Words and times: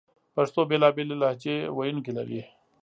پښتو 0.35 0.61
بېلابېل 0.69 1.09
لهجې 1.21 1.55
ویونکې 1.77 2.11
لري 2.17 2.41